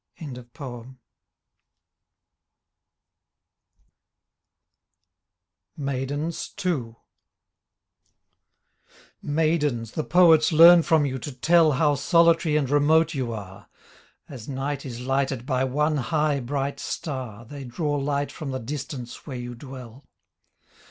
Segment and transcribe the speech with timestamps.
[0.19, 0.95] i8
[5.77, 6.55] MAIDENS.
[6.65, 6.95] II
[9.21, 13.69] Maidens the poets learn from you to tell How solitary and remote you are.
[14.27, 19.27] As night is lighted by one high bright star They draw light from the distance
[19.27, 20.07] where you dwell.